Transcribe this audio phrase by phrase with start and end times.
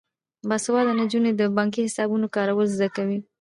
[0.49, 3.19] باسواده نجونې د بانکي حسابونو کارول زده کوي.